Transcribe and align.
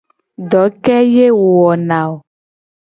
Do 0.49 0.61
ke 0.83 0.97
ye 1.15 1.25
wo 1.37 1.45
wona 1.59 1.97
a 2.03 2.09
o? 2.13 2.15